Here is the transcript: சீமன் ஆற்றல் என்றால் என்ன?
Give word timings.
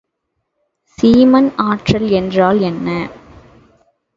சீமன் 0.97 1.49
ஆற்றல் 1.65 2.09
என்றால் 2.11 2.59
என்ன? 2.61 2.87